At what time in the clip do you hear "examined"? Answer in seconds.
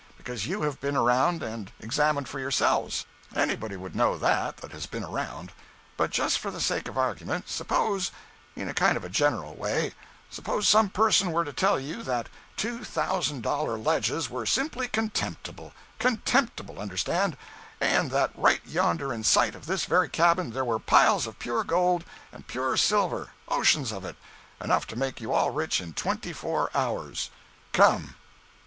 1.79-2.27